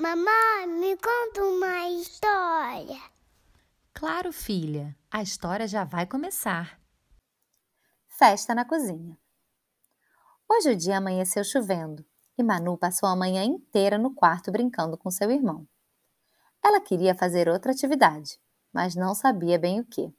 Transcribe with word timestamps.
Mamãe, 0.00 0.66
me 0.66 0.96
conta 0.96 1.44
uma 1.44 1.90
história. 1.90 3.02
Claro, 3.92 4.32
filha, 4.32 4.96
a 5.10 5.20
história 5.20 5.68
já 5.68 5.84
vai 5.84 6.06
começar. 6.06 6.80
Festa 8.08 8.54
na 8.54 8.64
cozinha. 8.64 9.18
Hoje 10.48 10.70
o 10.70 10.76
dia 10.76 10.96
amanheceu 10.96 11.44
chovendo 11.44 12.02
e 12.38 12.42
Manu 12.42 12.78
passou 12.78 13.10
a 13.10 13.14
manhã 13.14 13.44
inteira 13.44 13.98
no 13.98 14.14
quarto 14.14 14.50
brincando 14.50 14.96
com 14.96 15.10
seu 15.10 15.30
irmão. 15.30 15.68
Ela 16.64 16.80
queria 16.80 17.14
fazer 17.14 17.46
outra 17.46 17.72
atividade, 17.72 18.40
mas 18.72 18.94
não 18.94 19.14
sabia 19.14 19.58
bem 19.58 19.80
o 19.80 19.84
que. 19.84 20.10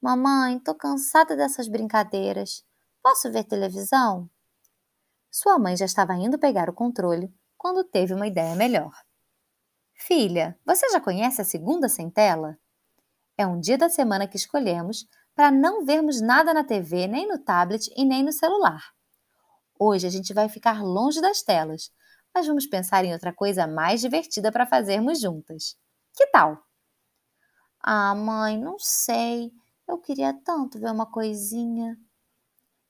Mamãe, 0.00 0.58
tô 0.58 0.74
cansada 0.74 1.36
dessas 1.36 1.68
brincadeiras. 1.68 2.64
Posso 3.02 3.30
ver 3.30 3.44
televisão? 3.44 4.30
Sua 5.30 5.58
mãe 5.58 5.76
já 5.76 5.84
estava 5.84 6.14
indo 6.14 6.38
pegar 6.38 6.70
o 6.70 6.74
controle 6.74 7.30
quando 7.62 7.84
teve 7.84 8.12
uma 8.12 8.26
ideia 8.26 8.56
melhor. 8.56 8.92
Filha, 9.94 10.58
você 10.66 10.88
já 10.88 11.00
conhece 11.00 11.40
a 11.40 11.44
segunda 11.44 11.88
sem 11.88 12.10
tela? 12.10 12.58
É 13.38 13.46
um 13.46 13.60
dia 13.60 13.78
da 13.78 13.88
semana 13.88 14.26
que 14.26 14.36
escolhemos 14.36 15.06
para 15.32 15.48
não 15.52 15.84
vermos 15.84 16.20
nada 16.20 16.52
na 16.52 16.64
TV, 16.64 17.06
nem 17.06 17.28
no 17.28 17.38
tablet 17.38 17.88
e 17.96 18.04
nem 18.04 18.24
no 18.24 18.32
celular. 18.32 18.92
Hoje 19.78 20.08
a 20.08 20.10
gente 20.10 20.34
vai 20.34 20.48
ficar 20.48 20.82
longe 20.82 21.20
das 21.20 21.40
telas, 21.40 21.92
mas 22.34 22.48
vamos 22.48 22.66
pensar 22.66 23.04
em 23.04 23.12
outra 23.12 23.32
coisa 23.32 23.64
mais 23.64 24.00
divertida 24.00 24.50
para 24.50 24.66
fazermos 24.66 25.20
juntas. 25.20 25.76
Que 26.16 26.26
tal? 26.32 26.60
Ah, 27.80 28.12
mãe, 28.12 28.58
não 28.58 28.76
sei. 28.76 29.52
Eu 29.86 29.98
queria 29.98 30.34
tanto 30.44 30.80
ver 30.80 30.90
uma 30.90 31.06
coisinha. 31.06 31.96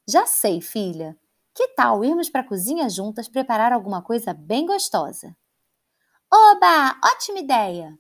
Já 0.09 0.25
sei, 0.25 0.63
filha. 0.63 1.15
Que 1.55 1.69
tal 1.69 2.03
irmos 2.03 2.31
para 2.31 2.41
a 2.41 2.49
cozinha 2.49 2.89
juntas 2.89 3.29
preparar 3.29 3.73
alguma 3.73 4.01
coisa 4.01 4.33
bem 4.33 4.65
gostosa? 4.65 5.37
Oba! 6.33 6.99
Ótima 7.05 7.41
ideia! 7.41 7.99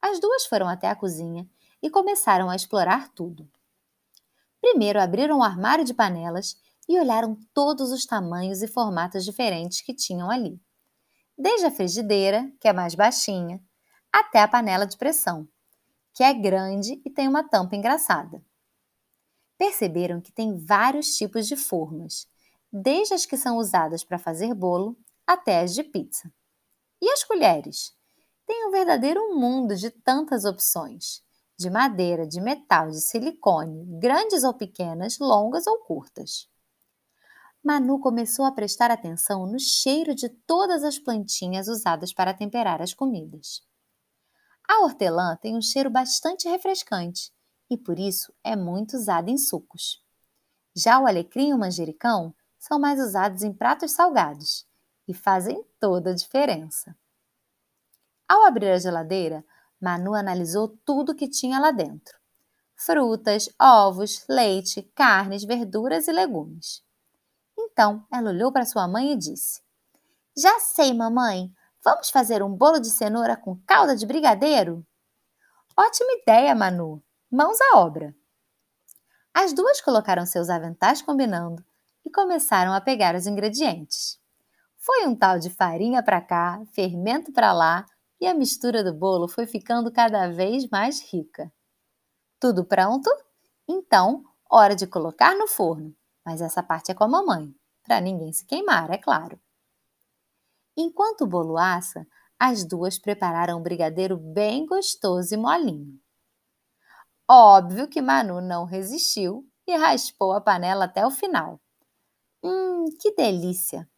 As 0.00 0.20
duas 0.20 0.46
foram 0.46 0.68
até 0.68 0.88
a 0.88 0.94
cozinha 0.94 1.48
e 1.82 1.90
começaram 1.90 2.48
a 2.48 2.54
explorar 2.54 3.08
tudo. 3.08 3.50
Primeiro 4.60 5.00
abriram 5.00 5.38
o 5.38 5.42
armário 5.42 5.84
de 5.84 5.92
panelas 5.92 6.56
e 6.88 6.98
olharam 6.98 7.36
todos 7.52 7.90
os 7.90 8.06
tamanhos 8.06 8.62
e 8.62 8.68
formatos 8.68 9.24
diferentes 9.24 9.80
que 9.80 9.94
tinham 9.94 10.30
ali. 10.30 10.60
Desde 11.36 11.66
a 11.66 11.72
frigideira, 11.72 12.48
que 12.60 12.68
é 12.68 12.72
mais 12.72 12.94
baixinha, 12.94 13.60
até 14.12 14.40
a 14.40 14.48
panela 14.48 14.86
de 14.86 14.96
pressão, 14.96 15.48
que 16.14 16.22
é 16.22 16.32
grande 16.32 17.02
e 17.04 17.10
tem 17.10 17.26
uma 17.26 17.48
tampa 17.48 17.74
engraçada 17.74 18.44
perceberam 19.62 20.20
que 20.20 20.32
tem 20.32 20.56
vários 20.56 21.14
tipos 21.14 21.46
de 21.46 21.54
formas, 21.54 22.26
desde 22.72 23.14
as 23.14 23.24
que 23.24 23.36
são 23.36 23.58
usadas 23.58 24.02
para 24.02 24.18
fazer 24.18 24.52
bolo 24.54 24.98
até 25.24 25.60
as 25.60 25.72
de 25.72 25.84
pizza. 25.84 26.28
E 27.00 27.08
as 27.08 27.22
colheres? 27.22 27.96
Tem 28.44 28.66
um 28.66 28.72
verdadeiro 28.72 29.36
mundo 29.36 29.76
de 29.76 29.88
tantas 29.88 30.44
opções, 30.44 31.22
de 31.56 31.70
madeira, 31.70 32.26
de 32.26 32.40
metal, 32.40 32.90
de 32.90 33.00
silicone, 33.00 33.86
grandes 34.00 34.42
ou 34.42 34.52
pequenas, 34.52 35.20
longas 35.20 35.64
ou 35.68 35.78
curtas. 35.84 36.48
Manu 37.62 38.00
começou 38.00 38.44
a 38.44 38.50
prestar 38.50 38.90
atenção 38.90 39.46
no 39.46 39.60
cheiro 39.60 40.12
de 40.12 40.28
todas 40.28 40.82
as 40.82 40.98
plantinhas 40.98 41.68
usadas 41.68 42.12
para 42.12 42.34
temperar 42.34 42.82
as 42.82 42.92
comidas. 42.92 43.62
A 44.68 44.80
hortelã 44.82 45.38
tem 45.40 45.56
um 45.56 45.62
cheiro 45.62 45.88
bastante 45.88 46.48
refrescante 46.48 47.30
e 47.72 47.76
por 47.78 47.98
isso 47.98 48.34
é 48.44 48.54
muito 48.54 48.96
usada 48.96 49.30
em 49.30 49.38
sucos. 49.38 50.04
Já 50.74 51.00
o 51.00 51.06
alecrim 51.06 51.48
e 51.48 51.54
o 51.54 51.58
manjericão 51.58 52.34
são 52.58 52.78
mais 52.78 53.00
usados 53.00 53.42
em 53.42 53.52
pratos 53.52 53.92
salgados 53.92 54.66
e 55.08 55.14
fazem 55.14 55.64
toda 55.80 56.10
a 56.10 56.14
diferença. 56.14 56.94
Ao 58.28 58.44
abrir 58.44 58.70
a 58.70 58.78
geladeira, 58.78 59.44
Manu 59.80 60.14
analisou 60.14 60.68
tudo 60.84 61.14
que 61.14 61.28
tinha 61.28 61.58
lá 61.58 61.70
dentro: 61.70 62.18
frutas, 62.76 63.48
ovos, 63.58 64.24
leite, 64.28 64.82
carnes, 64.94 65.44
verduras 65.44 66.08
e 66.08 66.12
legumes. 66.12 66.82
Então 67.58 68.06
ela 68.12 68.30
olhou 68.30 68.52
para 68.52 68.66
sua 68.66 68.86
mãe 68.86 69.12
e 69.12 69.16
disse: 69.16 69.62
Já 70.36 70.60
sei, 70.60 70.92
mamãe, 70.92 71.50
vamos 71.82 72.10
fazer 72.10 72.42
um 72.42 72.54
bolo 72.54 72.78
de 72.78 72.90
cenoura 72.90 73.36
com 73.36 73.58
calda 73.66 73.96
de 73.96 74.06
brigadeiro? 74.06 74.86
Ótima 75.76 76.12
ideia, 76.20 76.54
Manu! 76.54 77.02
Mãos 77.34 77.58
à 77.62 77.78
obra! 77.78 78.14
As 79.32 79.54
duas 79.54 79.80
colocaram 79.80 80.26
seus 80.26 80.50
aventais 80.50 81.00
combinando 81.00 81.64
e 82.04 82.10
começaram 82.10 82.74
a 82.74 82.80
pegar 82.80 83.14
os 83.14 83.26
ingredientes. 83.26 84.20
Foi 84.76 85.06
um 85.06 85.16
tal 85.16 85.38
de 85.38 85.48
farinha 85.48 86.02
para 86.02 86.20
cá, 86.20 86.62
fermento 86.74 87.32
para 87.32 87.54
lá 87.54 87.86
e 88.20 88.26
a 88.26 88.34
mistura 88.34 88.84
do 88.84 88.92
bolo 88.92 89.26
foi 89.26 89.46
ficando 89.46 89.90
cada 89.90 90.28
vez 90.28 90.68
mais 90.68 91.00
rica. 91.10 91.50
Tudo 92.38 92.66
pronto? 92.66 93.08
Então, 93.66 94.22
hora 94.50 94.76
de 94.76 94.86
colocar 94.86 95.34
no 95.34 95.48
forno. 95.48 95.96
Mas 96.26 96.42
essa 96.42 96.62
parte 96.62 96.90
é 96.90 96.94
com 96.94 97.04
a 97.04 97.08
mamãe, 97.08 97.50
para 97.82 97.98
ninguém 97.98 98.30
se 98.34 98.44
queimar, 98.44 98.90
é 98.90 98.98
claro. 98.98 99.40
Enquanto 100.76 101.22
o 101.22 101.26
bolo 101.26 101.56
assa, 101.56 102.06
as 102.38 102.62
duas 102.62 102.98
prepararam 102.98 103.58
um 103.58 103.62
brigadeiro 103.62 104.18
bem 104.18 104.66
gostoso 104.66 105.32
e 105.32 105.38
molinho. 105.38 106.01
Óbvio 107.34 107.88
que 107.88 108.02
Manu 108.02 108.42
não 108.42 108.66
resistiu 108.66 109.42
e 109.66 109.74
raspou 109.74 110.34
a 110.34 110.40
panela 110.42 110.84
até 110.84 111.06
o 111.06 111.10
final. 111.10 111.58
Hum, 112.44 112.84
que 113.00 113.14
delícia! 113.14 113.88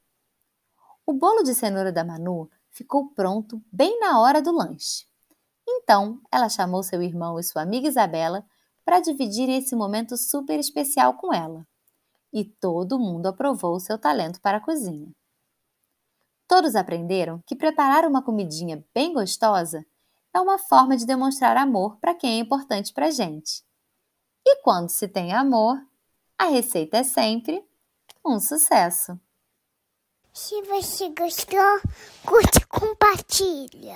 O 1.05 1.12
bolo 1.12 1.43
de 1.43 1.53
cenoura 1.53 1.91
da 1.91 2.05
Manu 2.05 2.49
ficou 2.71 3.12
pronto 3.12 3.61
bem 3.73 3.99
na 3.99 4.21
hora 4.21 4.41
do 4.41 4.53
lanche. 4.53 5.09
Então, 5.69 6.21
ela 6.31 6.49
chamou 6.49 6.84
seu 6.84 7.03
irmão 7.03 7.37
e 7.37 7.43
sua 7.43 7.62
amiga 7.62 7.89
Isabela 7.89 8.47
para 8.84 9.00
dividir 9.00 9.49
esse 9.49 9.75
momento 9.75 10.17
super 10.17 10.61
especial 10.61 11.15
com 11.15 11.34
ela. 11.34 11.67
E 12.33 12.44
todo 12.44 13.00
mundo 13.00 13.27
aprovou 13.27 13.81
seu 13.81 13.99
talento 13.99 14.41
para 14.41 14.59
a 14.59 14.65
cozinha. 14.65 15.11
Todos 16.47 16.77
aprenderam 16.77 17.43
que 17.49 17.56
preparar 17.56 18.06
uma 18.06 18.23
comidinha 18.23 18.87
bem 18.94 19.12
gostosa 19.12 19.84
é 20.34 20.41
uma 20.41 20.59
forma 20.59 20.97
de 20.97 21.06
demonstrar 21.06 21.56
amor 21.56 21.97
para 21.99 22.15
quem 22.15 22.39
é 22.39 22.39
importante 22.41 22.93
para 22.93 23.06
a 23.06 23.11
gente. 23.11 23.62
E 24.45 24.56
quando 24.62 24.91
se 24.91 25.06
tem 25.06 25.33
amor, 25.33 25.81
a 26.37 26.47
receita 26.47 26.99
é 26.99 27.05
sempre 27.05 27.65
um 28.25 28.41
sucesso. 28.41 29.19
Se 30.33 30.61
você 30.62 31.11
gostou, 31.11 31.81
curte 32.27 32.59
e 32.59 32.67
compartilha. 32.67 33.93